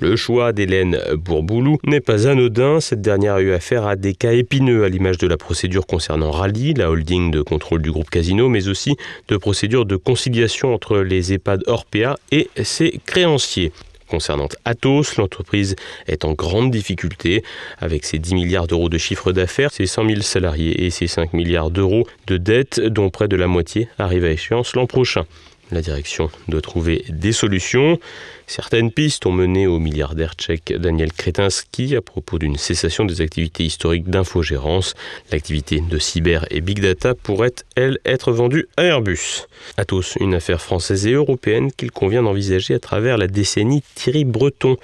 Le 0.00 0.16
choix 0.16 0.52
d'Hélène 0.52 0.98
Bourboulou 1.16 1.76
n'est 1.84 2.00
pas 2.00 2.26
anodin. 2.26 2.80
Cette 2.80 3.02
dernière 3.02 3.34
a 3.34 3.42
eu 3.42 3.52
affaire 3.52 3.86
à 3.86 3.94
des 3.94 4.14
cas 4.14 4.32
épineux 4.32 4.84
à 4.84 4.88
l'image 4.88 5.18
de 5.18 5.26
la 5.26 5.36
procédure 5.36 5.86
concernant 5.86 6.30
Rally, 6.30 6.72
la 6.72 6.90
holding 6.90 7.30
de 7.30 7.42
contrôle 7.42 7.82
du 7.82 7.92
groupe 7.92 8.08
Casino, 8.08 8.48
mais 8.48 8.68
aussi 8.68 8.96
de 9.28 9.36
procédures 9.36 9.84
de 9.84 9.96
conciliation 9.96 10.72
entre 10.72 10.98
les 10.98 11.34
EHPAD 11.34 11.64
Orpea 11.66 12.16
et 12.30 12.48
ses 12.62 13.00
créanciers. 13.04 13.72
Concernant 14.08 14.48
Atos, 14.64 15.16
l'entreprise 15.16 15.76
est 16.06 16.24
en 16.24 16.32
grande 16.32 16.70
difficulté 16.70 17.42
avec 17.78 18.04
ses 18.04 18.18
10 18.18 18.34
milliards 18.34 18.66
d'euros 18.66 18.88
de 18.88 18.98
chiffre 18.98 19.32
d'affaires, 19.32 19.72
ses 19.72 19.86
100 19.86 20.06
000 20.08 20.20
salariés 20.22 20.84
et 20.84 20.90
ses 20.90 21.06
5 21.06 21.32
milliards 21.34 21.70
d'euros 21.70 22.06
de 22.26 22.38
dettes, 22.38 22.80
dont 22.80 23.10
près 23.10 23.28
de 23.28 23.36
la 23.36 23.46
moitié 23.46 23.88
arrive 23.98 24.24
à 24.24 24.30
échéance 24.30 24.74
l'an 24.74 24.86
prochain. 24.86 25.24
La 25.72 25.80
direction 25.80 26.30
doit 26.48 26.60
trouver 26.60 27.02
des 27.08 27.32
solutions. 27.32 27.98
Certaines 28.46 28.92
pistes 28.92 29.24
ont 29.24 29.32
mené 29.32 29.66
au 29.66 29.78
milliardaire 29.78 30.34
tchèque 30.34 30.74
Daniel 30.76 31.10
Kretinsky 31.14 31.96
à 31.96 32.02
propos 32.02 32.38
d'une 32.38 32.58
cessation 32.58 33.06
des 33.06 33.22
activités 33.22 33.64
historiques 33.64 34.10
d'infogérance. 34.10 34.92
L'activité 35.30 35.80
de 35.80 35.98
cyber 35.98 36.44
et 36.50 36.60
big 36.60 36.80
data 36.80 37.14
pourrait, 37.14 37.54
elle, 37.74 37.98
être 38.04 38.32
vendue 38.32 38.68
à 38.76 38.84
Airbus. 38.84 39.46
Atos, 39.78 40.16
une 40.20 40.34
affaire 40.34 40.60
française 40.60 41.06
et 41.06 41.12
européenne 41.12 41.72
qu'il 41.72 41.90
convient 41.90 42.22
d'envisager 42.22 42.74
à 42.74 42.78
travers 42.78 43.16
la 43.16 43.26
décennie 43.26 43.82
Thierry 43.94 44.26
Breton. 44.26 44.76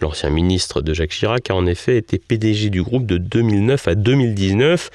L'ancien 0.00 0.30
ministre 0.30 0.80
de 0.80 0.94
Jacques 0.94 1.10
Chirac 1.10 1.50
a 1.50 1.54
en 1.54 1.66
effet 1.66 1.98
été 1.98 2.16
PDG 2.16 2.70
du 2.70 2.82
groupe 2.82 3.04
de 3.04 3.18
2009 3.18 3.88
à 3.88 3.94
2019. 3.94 4.90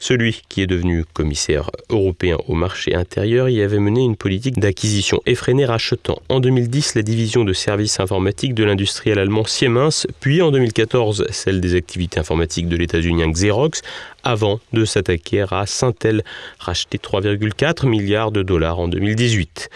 Celui 0.00 0.42
qui 0.48 0.62
est 0.62 0.68
devenu 0.68 1.04
commissaire 1.12 1.70
européen 1.90 2.36
au 2.46 2.54
marché 2.54 2.94
intérieur 2.94 3.48
y 3.48 3.62
avait 3.62 3.80
mené 3.80 4.00
une 4.00 4.16
politique 4.16 4.60
d'acquisition 4.60 5.20
effrénée 5.26 5.66
rachetant 5.66 6.22
en 6.28 6.38
2010 6.38 6.94
la 6.94 7.02
division 7.02 7.44
de 7.44 7.52
services 7.52 7.98
informatiques 7.98 8.54
de 8.54 8.62
l'industriel 8.62 9.18
allemand 9.18 9.44
Siemens, 9.44 10.06
puis 10.20 10.40
en 10.40 10.52
2014 10.52 11.26
celle 11.30 11.60
des 11.60 11.74
activités 11.74 12.20
informatiques 12.20 12.68
de 12.68 12.76
l'états-unien 12.76 13.30
Xerox, 13.30 13.82
avant 14.22 14.60
de 14.72 14.84
s'attaquer 14.84 15.46
à 15.50 15.66
Syntel, 15.66 16.22
racheté 16.60 16.98
3,4 16.98 17.88
milliards 17.88 18.30
de 18.30 18.42
dollars 18.42 18.78
en 18.78 18.86
2018. 18.86 19.68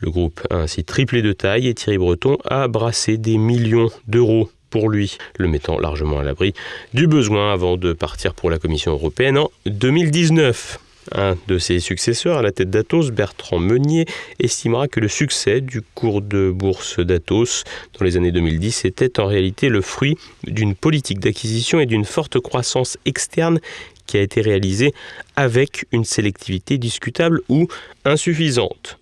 Le 0.00 0.10
groupe 0.10 0.40
a 0.50 0.56
ainsi 0.56 0.84
triplé 0.84 1.22
de 1.22 1.32
taille 1.32 1.68
et 1.68 1.74
Thierry 1.74 1.98
Breton 1.98 2.38
a 2.44 2.66
brassé 2.68 3.16
des 3.16 3.38
millions 3.38 3.90
d'euros 4.06 4.48
pour 4.70 4.88
lui, 4.88 5.18
le 5.36 5.48
mettant 5.48 5.78
largement 5.78 6.18
à 6.18 6.24
l'abri 6.24 6.54
du 6.94 7.06
besoin 7.06 7.52
avant 7.52 7.76
de 7.76 7.92
partir 7.92 8.34
pour 8.34 8.50
la 8.50 8.58
Commission 8.58 8.92
européenne 8.92 9.38
en 9.38 9.50
2019. 9.66 10.78
Un 11.12 11.36
de 11.46 11.58
ses 11.58 11.80
successeurs 11.80 12.38
à 12.38 12.42
la 12.42 12.52
tête 12.52 12.68
d'Atos, 12.68 13.12
Bertrand 13.12 13.58
Meunier, 13.58 14.04
estimera 14.40 14.88
que 14.88 15.00
le 15.00 15.08
succès 15.08 15.60
du 15.60 15.80
cours 15.80 16.20
de 16.20 16.50
bourse 16.50 17.00
d'Atos 17.00 17.64
dans 17.98 18.04
les 18.04 18.16
années 18.16 18.32
2010 18.32 18.84
était 18.84 19.18
en 19.18 19.26
réalité 19.26 19.70
le 19.70 19.80
fruit 19.80 20.16
d'une 20.44 20.74
politique 20.74 21.20
d'acquisition 21.20 21.80
et 21.80 21.86
d'une 21.86 22.04
forte 22.04 22.40
croissance 22.40 22.98
externe 23.06 23.58
qui 24.06 24.16
a 24.16 24.22
été 24.22 24.40
réalisée 24.40 24.92
avec 25.36 25.86
une 25.92 26.04
sélectivité 26.04 26.78
discutable 26.78 27.40
ou 27.48 27.68
insuffisante. 28.04 28.97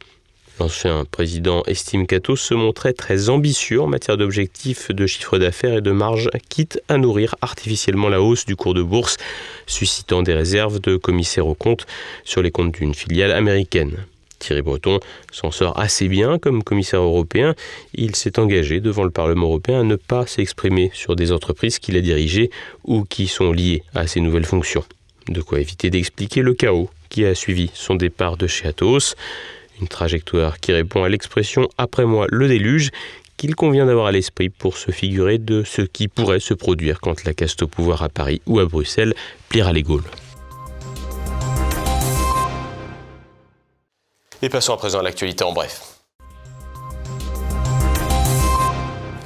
L'ancien 0.59 1.05
président 1.05 1.63
estime 1.67 2.07
qu'Atos 2.07 2.41
se 2.41 2.55
montrait 2.55 2.95
très 2.95 3.29
ambitieux 3.29 3.83
en 3.83 3.87
matière 3.87 4.17
d'objectifs 4.17 4.91
de 4.91 5.07
chiffre 5.07 5.39
d'affaires 5.39 5.77
et 5.77 5.81
de 5.83 5.91
marge, 5.91 6.31
quitte 6.49 6.81
à 6.89 6.97
nourrir 6.97 7.35
artificiellement 7.43 8.09
la 8.09 8.23
hausse 8.23 8.47
du 8.47 8.57
cours 8.57 8.73
de 8.73 8.83
bourse, 8.83 9.19
suscitant 9.67 10.23
des 10.23 10.33
réserves 10.33 10.81
de 10.81 10.97
commissaires 10.97 11.47
aux 11.47 11.55
comptes 11.55 11.87
sur 12.25 12.41
les 12.41 12.51
comptes 12.51 12.73
d'une 12.73 12.95
filiale 12.95 13.33
américaine. 13.33 14.07
Thierry 14.39 14.63
Breton 14.63 15.01
s'en 15.31 15.51
sort 15.51 15.79
assez 15.79 16.09
bien 16.09 16.39
comme 16.39 16.63
commissaire 16.63 17.01
européen. 17.01 17.55
Il 17.95 18.17
s'est 18.17 18.39
engagé 18.39 18.81
devant 18.81 19.05
le 19.05 19.11
Parlement 19.11 19.47
européen 19.47 19.81
à 19.81 19.85
ne 19.85 19.97
pas 19.97 20.27
s'exprimer 20.27 20.91
sur 20.95 21.17
des 21.17 21.33
entreprises 21.33 21.79
qu'il 21.79 21.97
a 21.97 22.01
dirigées 22.01 22.51
ou 22.85 23.05
qui 23.05 23.27
sont 23.27 23.53
liées 23.53 23.83
à 23.95 24.07
ses 24.07 24.21
nouvelles 24.21 24.45
fonctions. 24.47 24.85
De 25.29 25.43
quoi 25.43 25.61
éviter 25.61 25.91
d'expliquer 25.91 26.41
le 26.41 26.55
chaos 26.55 26.89
qui 27.09 27.25
a 27.25 27.35
suivi 27.35 27.71
son 27.75 27.95
départ 27.95 28.37
de 28.37 28.47
chez 28.47 28.69
Atos. 28.69 29.17
Une 29.81 29.89
trajectoire 29.89 30.59
qui 30.59 30.73
répond 30.73 31.05
à 31.05 31.09
l'expression 31.09 31.69
après 31.77 32.05
moi 32.05 32.27
le 32.31 32.49
déluge 32.49 32.91
qu'il 33.37 33.55
convient 33.55 33.87
d'avoir 33.87 34.07
à 34.07 34.13
l'esprit 34.13 34.49
pour 34.49 34.79
se 34.79 34.91
figurer 34.91 35.39
de 35.39 35.63
ce 35.63 35.83
qui 35.83 36.09
pourrait 36.09 36.41
se 36.41 36.55
produire 36.55 37.01
quand 37.01 37.25
la 37.25 37.35
caste 37.35 37.63
au 37.63 37.67
pouvoir 37.67 38.03
à 38.03 38.09
Paris 38.09 38.41
ou 38.47 38.59
à 38.61 38.65
Bruxelles 38.65 39.15
pliera 39.49 39.73
les 39.73 39.83
Gaules. 39.83 40.05
Et 44.43 44.49
passons 44.49 44.75
à 44.75 44.77
présent 44.77 45.01
à 45.01 45.03
l'actualité 45.03 45.45
en 45.45 45.53
bref. 45.53 45.96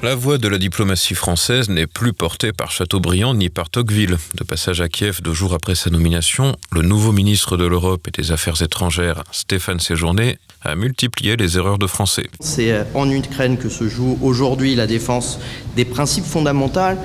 La 0.03 0.15
voix 0.15 0.39
de 0.39 0.49
la 0.49 0.57
diplomatie 0.57 1.15
française 1.15 1.69
n'est 1.69 1.87
plus 1.87 2.15
portée 2.15 2.53
par 2.53 2.71
Chateaubriand 2.71 3.35
ni 3.35 3.51
par 3.51 3.69
Tocqueville. 3.69 4.17
De 4.35 4.45
passage 4.45 4.81
à 4.81 4.89
Kiev 4.89 5.21
deux 5.21 5.35
jours 5.35 5.53
après 5.53 5.75
sa 5.75 5.91
nomination, 5.91 6.57
le 6.73 6.81
nouveau 6.81 7.13
ministre 7.13 7.59
de 7.59 7.67
l'Europe 7.67 8.09
et 8.09 8.11
des 8.11 8.33
Affaires 8.33 8.63
étrangères, 8.63 9.25
Stéphane 9.31 9.79
Séjourné, 9.79 10.39
a 10.63 10.75
multiplié 10.75 11.37
les 11.37 11.59
erreurs 11.59 11.77
de 11.77 11.87
français. 11.87 12.31
C'est 12.41 12.73
euh, 12.73 12.85
en 12.95 13.11
Ukraine 13.11 13.59
que 13.59 13.69
se 13.69 13.89
joue 13.89 14.19
aujourd'hui 14.23 14.75
la 14.75 14.87
défense 14.87 15.39
des 15.77 15.85
principes 15.85 16.25
fondamentaux 16.25 16.97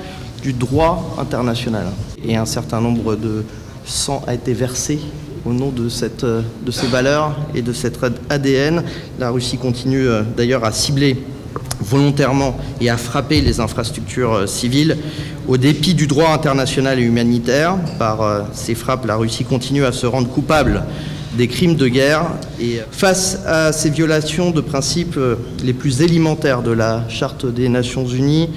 du 0.42 0.54
droit 0.54 1.16
international. 1.18 1.88
Et 2.24 2.36
un 2.36 2.46
certain 2.46 2.80
nombre 2.80 3.14
de 3.14 3.44
sang 3.84 4.24
a 4.26 4.32
été 4.32 4.54
versé 4.54 5.00
au 5.44 5.52
nom 5.52 5.68
de, 5.68 5.86
euh, 6.24 6.42
ces 6.70 6.86
valeurs 6.86 7.36
et 7.54 7.60
de 7.60 7.74
cette 7.74 7.98
ADN. 8.30 8.84
La 9.18 9.28
Russie 9.28 9.58
continue 9.58 10.08
euh, 10.08 10.22
d'ailleurs 10.22 10.64
à 10.64 10.72
cibler 10.72 11.18
volontairement 11.80 12.56
et 12.80 12.90
à 12.90 12.96
frapper 12.96 13.40
les 13.40 13.60
infrastructures 13.60 14.32
euh, 14.32 14.46
civiles. 14.46 14.96
Au 15.48 15.56
dépit 15.56 15.94
du 15.94 16.06
droit 16.06 16.30
international 16.30 16.98
et 16.98 17.02
humanitaire, 17.02 17.76
par 17.98 18.22
euh, 18.22 18.42
ces 18.52 18.74
frappes, 18.74 19.06
la 19.06 19.16
Russie 19.16 19.44
continue 19.44 19.84
à 19.84 19.92
se 19.92 20.06
rendre 20.06 20.28
coupable 20.28 20.82
des 21.36 21.48
crimes 21.48 21.76
de 21.76 21.88
guerre. 21.88 22.24
Et 22.60 22.80
face 22.90 23.38
à 23.46 23.72
ces 23.72 23.90
violations 23.90 24.50
de 24.50 24.60
principes 24.60 25.16
euh, 25.16 25.36
les 25.62 25.72
plus 25.72 26.02
élémentaires 26.02 26.62
de 26.62 26.70
la 26.70 27.08
Charte 27.08 27.46
des 27.46 27.68
Nations 27.68 28.06
Unies, 28.06 28.50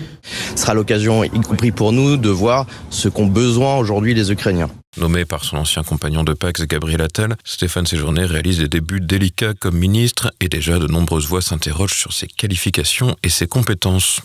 ce 0.56 0.62
sera 0.62 0.74
l'occasion, 0.74 1.24
y 1.24 1.30
compris 1.42 1.72
pour 1.72 1.92
nous, 1.92 2.18
de 2.18 2.30
voir 2.30 2.66
ce 2.90 3.10
qu'ont 3.10 3.28
besoin 3.28 3.78
aujourd'hui 3.78 4.14
les 4.14 4.32
Ukrainiens. 4.32 4.70
Nommé 4.98 5.26
par 5.26 5.44
son 5.44 5.58
ancien 5.58 5.84
compagnon 5.84 6.24
de 6.24 6.34
Pax, 6.34 6.66
Gabriel 6.66 7.02
Attal, 7.02 7.36
Stéphane 7.44 7.86
Séjourné 7.86 8.26
réalise 8.26 8.60
des 8.60 8.68
débuts 8.68 9.02
délicats 9.02 9.54
comme 9.54 9.78
ministre 9.78 10.32
et 10.42 10.50
déjà 10.50 10.80
de 10.80 10.88
nombreuses 10.88 11.28
voix 11.28 11.42
s'interrogent 11.42 11.98
sur 11.98 12.14
ses 12.14 12.28
qualifications 12.28 13.16
et 13.24 13.30
ses 13.30 13.48
compétences. 13.48 14.22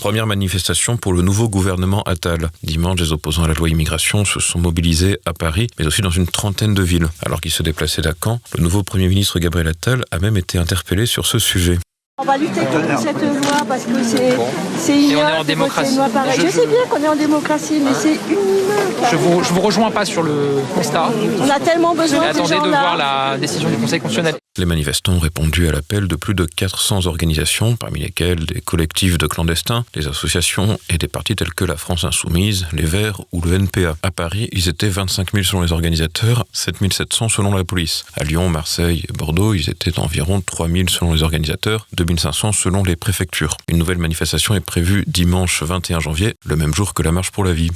Première 0.00 0.26
manifestation 0.26 0.96
pour 0.96 1.12
le 1.12 1.20
nouveau 1.20 1.50
gouvernement 1.50 2.02
Attal. 2.04 2.48
Dimanche, 2.62 2.98
les 3.00 3.12
opposants 3.12 3.44
à 3.44 3.48
la 3.48 3.52
loi 3.52 3.68
immigration 3.68 4.24
se 4.24 4.40
sont 4.40 4.58
mobilisés 4.58 5.18
à 5.26 5.34
Paris, 5.34 5.66
mais 5.78 5.86
aussi 5.86 6.00
dans 6.00 6.08
une 6.08 6.26
trentaine 6.26 6.72
de 6.72 6.82
villes. 6.82 7.06
Alors 7.22 7.42
qu'il 7.42 7.50
se 7.50 7.62
déplaçait 7.62 8.06
à 8.06 8.14
le 8.56 8.62
nouveau 8.62 8.82
Premier 8.82 9.08
ministre 9.08 9.38
Gabriel 9.38 9.68
Attal 9.68 10.04
a 10.10 10.18
même 10.18 10.38
été 10.38 10.56
interpellé 10.56 11.04
sur 11.04 11.26
ce 11.26 11.38
sujet. 11.38 11.78
On 12.22 12.24
va 12.24 12.36
lutter 12.36 12.60
contre 12.60 13.00
cette 13.00 13.22
loi 13.22 13.64
parce 13.66 13.84
que 13.84 14.04
c'est 14.04 14.36
c'est 14.76 14.98
ignoble. 14.98 15.22
on 15.24 15.28
est 15.28 15.38
en 15.38 15.44
démocratie. 15.44 15.98
Je, 16.36 16.42
je, 16.42 16.50
sais 16.50 16.66
bien 16.66 16.84
qu'on 16.90 17.02
est 17.02 17.08
en 17.08 17.16
démocratie, 17.16 17.80
mais 17.82 17.94
c'est 17.94 18.16
inhumain. 18.30 19.10
Je 19.10 19.16
vous, 19.16 19.42
je 19.42 19.48
vous 19.54 19.60
rejoins 19.62 19.90
pas 19.90 20.04
sur 20.04 20.22
le 20.22 20.60
constat. 20.74 21.08
On 21.40 21.48
a 21.48 21.58
tellement 21.58 21.94
besoin 21.94 22.30
de 22.30 22.36
gens 22.36 22.62
de 22.62 22.68
voir 22.68 22.98
la 22.98 23.38
décision 23.38 23.70
du 23.70 23.76
Conseil 23.76 24.00
constitutionnel. 24.00 24.34
Les 24.58 24.66
manifestants 24.66 25.12
ont 25.12 25.18
répondu 25.18 25.68
à 25.68 25.72
l'appel 25.72 26.08
de 26.08 26.16
plus 26.16 26.34
de 26.34 26.44
400 26.44 27.06
organisations, 27.06 27.76
parmi 27.76 28.00
lesquelles 28.00 28.44
des 28.44 28.60
collectifs 28.60 29.16
de 29.16 29.26
clandestins, 29.26 29.84
des 29.94 30.06
associations 30.06 30.78
et 30.90 30.98
des 30.98 31.08
partis 31.08 31.36
tels 31.36 31.54
que 31.54 31.64
la 31.64 31.76
France 31.76 32.04
Insoumise, 32.04 32.66
les 32.72 32.84
Verts 32.84 33.20
ou 33.32 33.40
le 33.40 33.54
NPA. 33.54 33.96
À 34.02 34.10
Paris, 34.10 34.48
ils 34.52 34.68
étaient 34.68 34.88
25 34.88 35.32
000 35.32 35.44
selon 35.44 35.62
les 35.62 35.72
organisateurs, 35.72 36.44
7 36.52 36.92
700 36.92 37.28
selon 37.30 37.54
la 37.54 37.64
police. 37.64 38.04
À 38.14 38.24
Lyon, 38.24 38.48
Marseille 38.50 39.04
et 39.08 39.12
Bordeaux, 39.12 39.54
ils 39.54 39.70
étaient 39.70 39.98
environ 39.98 40.42
3 40.42 40.68
000 40.68 40.88
selon 40.88 41.14
les 41.14 41.22
organisateurs, 41.22 41.86
2 41.94 42.04
500 42.18 42.52
selon 42.52 42.82
les 42.82 42.96
préfectures. 42.96 43.56
Une 43.68 43.78
nouvelle 43.78 43.98
manifestation 43.98 44.54
est 44.54 44.60
prévue 44.60 45.04
dimanche 45.06 45.62
21 45.62 46.00
janvier, 46.00 46.34
le 46.44 46.56
même 46.56 46.74
jour 46.74 46.94
que 46.94 47.02
la 47.02 47.12
marche 47.12 47.30
pour 47.30 47.44
la 47.44 47.52
vie. 47.52 47.70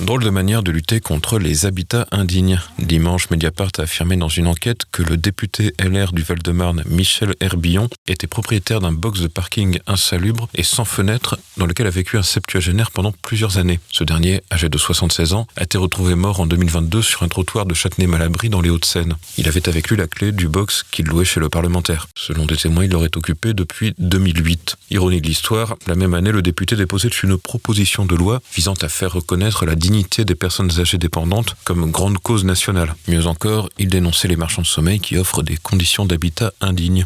Drôle 0.00 0.24
de 0.24 0.30
manière 0.30 0.64
de 0.64 0.72
lutter 0.72 1.00
contre 1.00 1.38
les 1.38 1.66
habitats 1.66 2.06
indignes. 2.10 2.60
Dimanche, 2.80 3.30
Mediapart 3.30 3.70
a 3.78 3.82
affirmé 3.82 4.16
dans 4.16 4.28
une 4.28 4.48
enquête 4.48 4.82
que 4.90 5.02
le 5.02 5.16
député 5.16 5.72
LR 5.78 6.12
du 6.12 6.22
Val-de-Marne, 6.22 6.82
Michel 6.86 7.34
Herbillon, 7.40 7.88
était 8.08 8.26
propriétaire 8.26 8.80
d'un 8.80 8.92
box 8.92 9.20
de 9.20 9.28
parking 9.28 9.78
insalubre 9.86 10.48
et 10.54 10.64
sans 10.64 10.84
fenêtre 10.84 11.38
dans 11.56 11.66
lequel 11.66 11.86
a 11.86 11.90
vécu 11.90 12.18
un 12.18 12.22
septuagénaire 12.22 12.90
pendant 12.90 13.12
plusieurs 13.12 13.56
années. 13.58 13.78
Ce 13.92 14.02
dernier, 14.02 14.42
âgé 14.52 14.68
de 14.68 14.76
76 14.76 15.32
ans, 15.32 15.46
a 15.56 15.62
été 15.62 15.78
retrouvé 15.78 16.16
mort 16.16 16.40
en 16.40 16.46
2022 16.46 17.00
sur 17.00 17.22
un 17.22 17.28
trottoir 17.28 17.64
de 17.64 17.72
Châtenay-Malabry 17.74 18.48
dans 18.48 18.60
les 18.60 18.70
Hauts-de-Seine. 18.70 19.14
Il 19.38 19.46
avait 19.46 19.68
avec 19.68 19.88
lui 19.88 19.96
la 19.96 20.08
clé 20.08 20.32
du 20.32 20.48
box 20.48 20.84
qu'il 20.90 21.06
louait 21.06 21.24
chez 21.24 21.38
le 21.38 21.48
parlementaire. 21.48 22.08
Selon 22.16 22.46
des 22.46 22.56
témoins, 22.56 22.84
il 22.84 22.90
l'aurait 22.90 23.16
occupé 23.16 23.54
depuis 23.54 23.94
2008. 23.98 24.76
Ironie 24.90 25.20
de 25.20 25.26
l'histoire, 25.28 25.76
la 25.86 25.94
même 25.94 26.14
année, 26.14 26.32
le 26.32 26.42
député 26.42 26.74
déposait 26.74 27.08
une 27.22 27.38
proposition 27.38 28.04
de 28.04 28.16
loi 28.16 28.42
visant 28.54 28.74
à 28.82 28.88
faire 28.88 29.12
reconnaître 29.12 29.64
la 29.64 29.76
dignité 29.84 30.24
des 30.24 30.34
personnes 30.34 30.70
âgées 30.80 30.96
dépendantes 30.96 31.56
comme 31.64 31.90
grande 31.90 32.16
cause 32.16 32.46
nationale. 32.46 32.94
Mieux 33.06 33.26
encore, 33.26 33.68
il 33.76 33.88
dénonçait 33.88 34.28
les 34.28 34.36
marchands 34.36 34.62
de 34.62 34.66
sommeil 34.66 34.98
qui 34.98 35.18
offrent 35.18 35.42
des 35.42 35.58
conditions 35.58 36.06
d'habitat 36.06 36.54
indignes. 36.62 37.04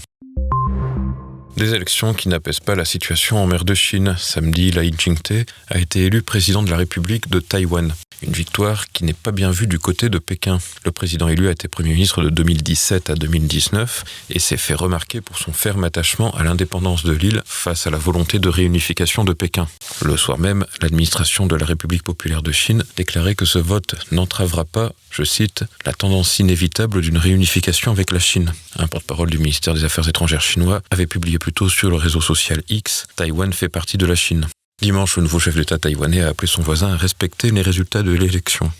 Des 1.58 1.74
élections 1.74 2.14
qui 2.14 2.28
n'apaisent 2.28 2.60
pas 2.60 2.76
la 2.76 2.84
situation 2.84 3.42
en 3.42 3.48
mer 3.48 3.64
de 3.64 3.74
Chine. 3.74 4.14
Samedi, 4.16 4.70
Lai 4.70 4.92
Ching-te 4.96 5.44
a 5.66 5.78
été 5.78 6.04
élu 6.04 6.22
président 6.22 6.62
de 6.62 6.70
la 6.70 6.76
République 6.76 7.28
de 7.30 7.40
Taïwan. 7.40 7.92
Une 8.22 8.32
victoire 8.32 8.88
qui 8.92 9.04
n'est 9.04 9.12
pas 9.12 9.30
bien 9.30 9.50
vue 9.50 9.66
du 9.66 9.78
côté 9.78 10.08
de 10.08 10.18
Pékin. 10.18 10.58
Le 10.84 10.90
président 10.90 11.28
élu 11.28 11.48
a 11.48 11.52
été 11.52 11.68
Premier 11.68 11.94
ministre 11.94 12.22
de 12.22 12.30
2017 12.30 13.10
à 13.10 13.14
2019 13.14 14.04
et 14.30 14.38
s'est 14.38 14.56
fait 14.56 14.74
remarquer 14.74 15.20
pour 15.20 15.38
son 15.38 15.52
ferme 15.52 15.84
attachement 15.84 16.32
à 16.32 16.42
l'indépendance 16.42 17.04
de 17.04 17.12
l'île 17.12 17.42
face 17.44 17.86
à 17.86 17.90
la 17.90 17.98
volonté 17.98 18.38
de 18.38 18.48
réunification 18.48 19.24
de 19.24 19.32
Pékin. 19.32 19.68
Le 20.02 20.16
soir 20.16 20.38
même, 20.38 20.64
l'administration 20.80 21.46
de 21.46 21.54
la 21.54 21.64
République 21.64 22.02
populaire 22.02 22.42
de 22.42 22.50
Chine 22.52 22.84
déclarait 22.96 23.36
que 23.36 23.44
ce 23.44 23.58
vote 23.58 23.94
n'entravera 24.10 24.64
pas, 24.64 24.92
je 25.10 25.22
cite, 25.22 25.64
la 25.86 25.92
tendance 25.92 26.38
inévitable 26.40 27.00
d'une 27.00 27.18
réunification 27.18 27.92
avec 27.92 28.10
la 28.10 28.18
Chine. 28.18 28.52
Un 28.78 28.88
porte-parole 28.88 29.30
du 29.30 29.38
ministère 29.38 29.74
des 29.74 29.84
Affaires 29.84 30.08
étrangères 30.08 30.42
chinois 30.42 30.82
avait 30.90 31.06
publié 31.06 31.38
plus 31.48 31.54
tôt 31.54 31.70
sur 31.70 31.88
le 31.88 31.96
réseau 31.96 32.20
social 32.20 32.60
X, 32.68 33.06
Taïwan 33.16 33.54
fait 33.54 33.70
partie 33.70 33.96
de 33.96 34.04
la 34.04 34.14
Chine. 34.14 34.46
Dimanche, 34.82 35.16
le 35.16 35.22
nouveau 35.22 35.38
chef 35.38 35.54
d'État 35.54 35.78
taïwanais 35.78 36.20
a 36.20 36.28
appelé 36.28 36.46
son 36.46 36.60
voisin 36.60 36.92
à 36.92 36.96
respecter 36.98 37.50
les 37.50 37.62
résultats 37.62 38.02
de 38.02 38.10
l'élection. 38.10 38.70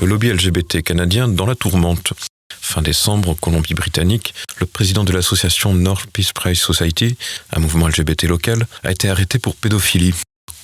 Le 0.00 0.06
lobby 0.06 0.30
LGBT 0.32 0.82
canadien 0.84 1.26
dans 1.26 1.46
la 1.46 1.56
tourmente. 1.56 2.12
Fin 2.60 2.80
décembre, 2.80 3.30
en 3.30 3.34
Colombie-Britannique, 3.34 4.34
le 4.60 4.66
président 4.66 5.02
de 5.02 5.12
l'association 5.12 5.74
North 5.74 6.08
Peace 6.12 6.30
Prize 6.32 6.60
Society, 6.60 7.16
un 7.50 7.58
mouvement 7.58 7.88
LGBT 7.88 8.28
local, 8.28 8.68
a 8.84 8.92
été 8.92 9.08
arrêté 9.08 9.40
pour 9.40 9.56
pédophilie. 9.56 10.14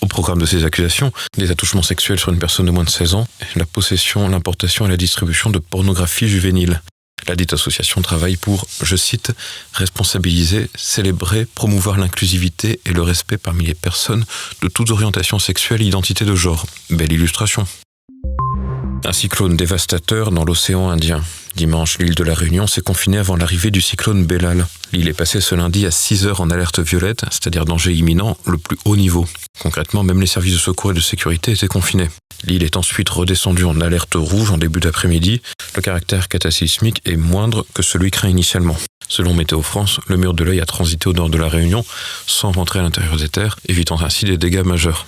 Au 0.01 0.07
programme 0.07 0.39
de 0.39 0.47
ces 0.47 0.65
accusations, 0.65 1.13
des 1.37 1.51
attouchements 1.51 1.83
sexuels 1.83 2.21
sur 2.21 2.33
une 2.33 2.39
personne 2.39 2.67
de 2.67 2.71
moins 2.71 2.85
de 2.85 2.91
16 2.91 3.15
ans, 3.15 3.27
la 3.57 3.67
possession, 3.67 4.29
l'importation 4.29 4.87
et 4.87 4.91
la 4.91 4.97
distribution 4.97 5.51
de 5.51 5.59
pornographie 5.59 6.29
juvénile. 6.29 6.81
La 7.27 7.37
dite 7.37 7.53
association 7.53 8.03
travaille 8.03 8.37
pour, 8.37 8.67
je 8.83 8.97
cite, 8.97 9.33
responsabiliser, 9.73 10.69
célébrer, 10.75 11.47
promouvoir 11.47 11.97
l'inclusivité 11.97 12.81
et 12.85 12.93
le 12.93 13.03
respect 13.03 13.39
parmi 13.39 13.65
les 13.65 13.75
personnes 13.75 14.25
de 14.63 14.69
toutes 14.69 14.91
orientations 14.91 15.39
sexuelles 15.39 15.83
et 15.83 15.87
identités 15.87 16.25
de 16.25 16.35
genre. 16.35 16.67
Belle 16.91 17.13
illustration. 17.13 17.67
Un 19.07 19.13
cyclone 19.13 19.55
dévastateur 19.55 20.31
dans 20.31 20.45
l'océan 20.45 20.89
Indien. 20.89 21.23
Dimanche, 21.57 21.99
l'île 21.99 22.15
de 22.15 22.25
la 22.25 22.33
Réunion 22.33 22.67
s'est 22.67 22.81
confinée 22.81 23.19
avant 23.19 23.37
l'arrivée 23.37 23.71
du 23.71 23.83
cyclone 23.83 24.25
Bellal. 24.25 24.67
L'île 24.93 25.09
est 25.09 25.13
passée 25.13 25.43
ce 25.43 25.55
lundi 25.55 25.85
à 25.85 25.91
6 25.91 26.27
heures 26.27 26.41
en 26.41 26.49
alerte 26.49 26.79
violette, 26.79 27.23
c'est-à-dire 27.31 27.67
danger 27.67 27.93
imminent, 27.93 28.39
le 28.47 28.57
plus 28.57 28.79
haut 28.87 28.97
niveau. 28.97 29.27
Concrètement, 29.61 30.05
même 30.05 30.23
les 30.23 30.27
services 30.27 30.55
de 30.55 30.59
secours 30.59 30.93
et 30.93 30.95
de 30.95 31.01
sécurité 31.01 31.53
étaient 31.53 31.67
confinés. 31.67 32.09
L'île 32.45 32.63
est 32.63 32.79
ensuite 32.79 33.11
redescendue 33.11 33.65
en 33.65 33.79
alerte 33.83 34.15
rouge 34.15 34.51
en 34.51 34.57
début 34.57 34.81
d'après-midi. 34.81 35.43
Le 35.77 35.83
caractère 35.83 36.29
catasismique 36.29 37.03
est 37.05 37.17
moindre 37.17 37.67
que 37.75 37.83
celui 37.83 38.11
craint 38.11 38.31
initialement. 38.31 38.77
Selon 39.09 39.35
Météo 39.35 39.61
France, 39.61 40.01
le 40.07 40.17
mur 40.17 40.33
de 40.33 40.45
l'œil 40.45 40.63
a 40.63 40.67
transité 40.67 41.09
au 41.09 41.13
nord 41.13 41.29
de 41.29 41.37
la 41.37 41.49
Réunion 41.49 41.85
sans 42.27 42.53
rentrer 42.53 42.79
à 42.79 42.83
l'intérieur 42.83 43.19
des 43.19 43.29
terres, 43.29 43.59
évitant 43.69 44.01
ainsi 44.01 44.25
des 44.25 44.39
dégâts 44.39 44.65
majeurs. 44.65 45.07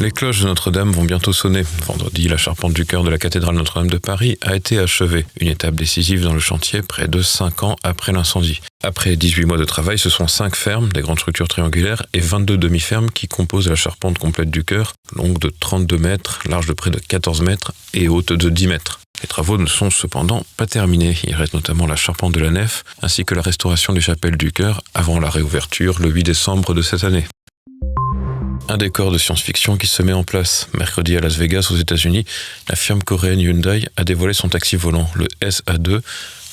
Les 0.00 0.10
cloches 0.10 0.40
de 0.40 0.46
Notre-Dame 0.46 0.92
vont 0.92 1.04
bientôt 1.04 1.34
sonner. 1.34 1.62
Vendredi, 1.84 2.26
la 2.26 2.38
charpente 2.38 2.72
du 2.72 2.86
cœur 2.86 3.04
de 3.04 3.10
la 3.10 3.18
cathédrale 3.18 3.54
Notre-Dame 3.54 3.90
de 3.90 3.98
Paris 3.98 4.38
a 4.40 4.56
été 4.56 4.78
achevée. 4.78 5.26
Une 5.38 5.48
étape 5.48 5.74
décisive 5.74 6.22
dans 6.22 6.32
le 6.32 6.40
chantier 6.40 6.80
près 6.80 7.06
de 7.06 7.20
5 7.20 7.64
ans 7.64 7.76
après 7.82 8.10
l'incendie. 8.10 8.62
Après 8.82 9.14
18 9.14 9.44
mois 9.44 9.58
de 9.58 9.66
travail, 9.66 9.98
ce 9.98 10.08
sont 10.08 10.26
5 10.26 10.56
fermes, 10.56 10.90
des 10.90 11.02
grandes 11.02 11.18
structures 11.18 11.48
triangulaires, 11.48 12.02
et 12.14 12.20
22 12.20 12.56
demi-fermes 12.56 13.10
qui 13.10 13.28
composent 13.28 13.68
la 13.68 13.74
charpente 13.74 14.16
complète 14.16 14.50
du 14.50 14.64
cœur, 14.64 14.94
longue 15.14 15.38
de 15.38 15.50
32 15.60 15.98
mètres, 15.98 16.40
large 16.48 16.66
de 16.66 16.72
près 16.72 16.90
de 16.90 16.98
14 16.98 17.42
mètres 17.42 17.74
et 17.92 18.08
haute 18.08 18.32
de 18.32 18.48
10 18.48 18.68
mètres. 18.68 19.00
Les 19.20 19.28
travaux 19.28 19.58
ne 19.58 19.66
sont 19.66 19.90
cependant 19.90 20.46
pas 20.56 20.66
terminés. 20.66 21.18
Il 21.24 21.34
reste 21.34 21.52
notamment 21.52 21.86
la 21.86 21.96
charpente 21.96 22.32
de 22.32 22.40
la 22.40 22.50
nef, 22.50 22.84
ainsi 23.02 23.26
que 23.26 23.34
la 23.34 23.42
restauration 23.42 23.92
des 23.92 24.00
chapelles 24.00 24.38
du 24.38 24.50
chœur 24.50 24.82
avant 24.94 25.20
la 25.20 25.28
réouverture 25.28 26.00
le 26.00 26.08
8 26.08 26.22
décembre 26.22 26.72
de 26.72 26.80
cette 26.80 27.04
année 27.04 27.26
un 28.70 28.76
décor 28.76 29.10
de 29.10 29.18
science-fiction 29.18 29.76
qui 29.76 29.88
se 29.88 30.02
met 30.02 30.12
en 30.12 30.22
place. 30.22 30.68
Mercredi 30.74 31.16
à 31.16 31.20
Las 31.20 31.36
Vegas, 31.36 31.68
aux 31.72 31.76
États-Unis, 31.76 32.24
la 32.68 32.76
firme 32.76 33.02
coréenne 33.02 33.40
Hyundai 33.40 33.88
a 33.96 34.04
dévoilé 34.04 34.32
son 34.32 34.48
taxi 34.48 34.76
volant, 34.76 35.10
le 35.14 35.26
SA2, 35.42 36.00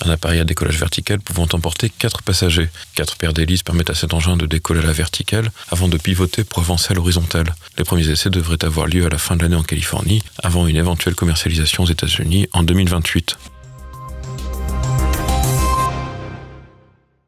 un 0.04 0.10
appareil 0.10 0.40
à 0.40 0.44
décollage 0.44 0.80
vertical 0.80 1.20
pouvant 1.20 1.48
emporter 1.54 1.90
4 1.90 2.24
passagers. 2.24 2.70
Quatre 2.96 3.18
paires 3.18 3.34
d'hélices 3.34 3.62
permettent 3.62 3.92
à 3.92 3.96
cet 3.96 4.16
engin 4.16 4.36
de 4.36 4.48
décoller 4.48 4.80
à 4.80 4.84
la 4.84 4.94
verticale 4.94 5.52
avant 5.70 5.88
de 5.88 5.98
pivoter 5.98 6.44
pour 6.44 6.60
avancer. 6.60 6.94
Les 6.96 7.84
premiers 7.84 8.10
essais 8.10 8.32
devraient 8.32 8.64
avoir 8.64 8.88
lieu 8.88 9.06
à 9.06 9.10
la 9.10 9.20
fin 9.20 9.36
de 9.36 9.44
l'année 9.44 9.56
en 9.56 9.64
Californie, 9.64 10.24
avant 10.42 10.66
une 10.66 10.78
éventuelle 10.78 11.16
commercialisation 11.16 11.84
aux 11.84 11.88
États-Unis 11.88 12.48
en 12.54 12.64
2028. 12.64 13.38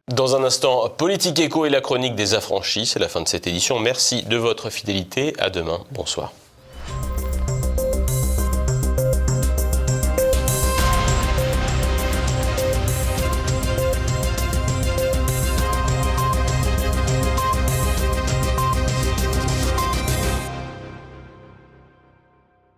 Dans 0.09 0.35
un 0.35 0.43
instant, 0.43 0.89
Politique 0.89 1.39
Éco 1.39 1.67
et 1.67 1.69
la 1.69 1.81
chronique 1.81 2.15
des 2.15 2.33
affranchis. 2.33 2.87
C'est 2.87 2.97
la 2.97 3.07
fin 3.07 3.21
de 3.21 3.27
cette 3.27 3.45
édition. 3.45 3.79
Merci 3.79 4.23
de 4.23 4.37
votre 4.37 4.71
fidélité. 4.71 5.35
À 5.37 5.51
demain. 5.51 5.81
Bonsoir. 5.91 6.33